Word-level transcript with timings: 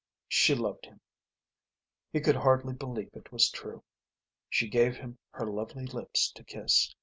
She 0.29 0.55
loved 0.55 0.87
him. 0.87 0.99
He 2.11 2.21
could 2.21 2.37
hardly 2.37 2.73
believe 2.73 3.11
it 3.13 3.31
was 3.31 3.51
true. 3.51 3.83
She 4.49 4.67
gave 4.67 4.95
him 4.97 5.19
her 5.29 5.45
lovely 5.45 5.85
lips 5.85 6.31
to 6.31 6.43
kiss. 6.43 6.91